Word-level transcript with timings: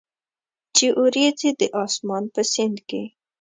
چې 0.75 0.85
اوریځي 0.99 1.49
د 1.59 1.61
اسمان 1.83 2.23
په 2.33 2.41
سیند 2.53 2.77
کې، 2.89 3.01